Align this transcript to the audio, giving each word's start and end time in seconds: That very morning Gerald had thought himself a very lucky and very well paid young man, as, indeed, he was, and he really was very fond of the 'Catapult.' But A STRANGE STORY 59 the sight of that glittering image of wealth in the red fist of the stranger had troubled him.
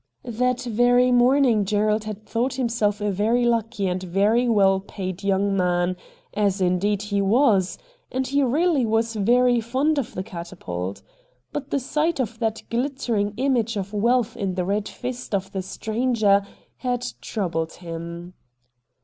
That 0.25 0.63
very 0.63 1.11
morning 1.11 1.63
Gerald 1.63 2.05
had 2.05 2.25
thought 2.25 2.55
himself 2.55 3.01
a 3.01 3.11
very 3.11 3.45
lucky 3.45 3.87
and 3.87 4.01
very 4.01 4.49
well 4.49 4.79
paid 4.79 5.23
young 5.23 5.55
man, 5.55 5.95
as, 6.33 6.59
indeed, 6.59 7.03
he 7.03 7.21
was, 7.21 7.77
and 8.11 8.25
he 8.25 8.41
really 8.41 8.83
was 8.83 9.13
very 9.15 9.61
fond 9.61 9.99
of 9.99 10.15
the 10.15 10.23
'Catapult.' 10.23 11.03
But 11.53 11.71
A 11.71 11.77
STRANGE 11.79 11.83
STORY 11.83 12.07
59 12.13 12.13
the 12.15 12.17
sight 12.17 12.19
of 12.19 12.39
that 12.39 12.63
glittering 12.71 13.33
image 13.37 13.77
of 13.77 13.93
wealth 13.93 14.35
in 14.35 14.55
the 14.55 14.65
red 14.65 14.89
fist 14.89 15.35
of 15.35 15.51
the 15.51 15.61
stranger 15.61 16.47
had 16.77 17.05
troubled 17.21 17.73
him. 17.73 18.33